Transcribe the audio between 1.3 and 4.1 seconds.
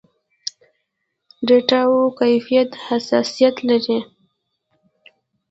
ډېټاوو کيفيت حساسيت لري.